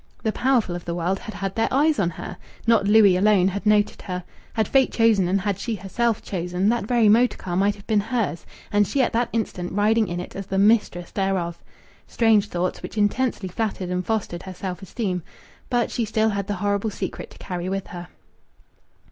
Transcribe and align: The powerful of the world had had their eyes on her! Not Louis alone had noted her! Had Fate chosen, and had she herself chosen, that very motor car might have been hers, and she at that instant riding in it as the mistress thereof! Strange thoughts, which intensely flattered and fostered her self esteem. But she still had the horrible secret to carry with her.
The 0.23 0.31
powerful 0.31 0.75
of 0.75 0.83
the 0.85 0.95
world 0.95 1.19
had 1.19 1.35
had 1.35 1.53
their 1.53 1.67
eyes 1.71 1.99
on 1.99 2.09
her! 2.09 2.37
Not 2.65 2.87
Louis 2.87 3.15
alone 3.17 3.49
had 3.49 3.67
noted 3.67 4.01
her! 4.01 4.23
Had 4.55 4.67
Fate 4.67 4.91
chosen, 4.91 5.27
and 5.27 5.41
had 5.41 5.59
she 5.59 5.75
herself 5.75 6.23
chosen, 6.23 6.69
that 6.69 6.87
very 6.87 7.07
motor 7.07 7.37
car 7.37 7.55
might 7.55 7.75
have 7.75 7.85
been 7.85 7.99
hers, 7.99 8.43
and 8.71 8.87
she 8.87 9.03
at 9.03 9.13
that 9.13 9.29
instant 9.31 9.73
riding 9.73 10.07
in 10.07 10.19
it 10.19 10.35
as 10.35 10.47
the 10.47 10.57
mistress 10.57 11.11
thereof! 11.11 11.63
Strange 12.07 12.47
thoughts, 12.47 12.81
which 12.81 12.97
intensely 12.97 13.47
flattered 13.47 13.91
and 13.91 14.03
fostered 14.07 14.41
her 14.41 14.55
self 14.55 14.81
esteem. 14.81 15.21
But 15.69 15.91
she 15.91 16.03
still 16.05 16.29
had 16.29 16.47
the 16.47 16.55
horrible 16.55 16.89
secret 16.89 17.29
to 17.29 17.37
carry 17.37 17.69
with 17.69 17.85
her. 17.85 18.07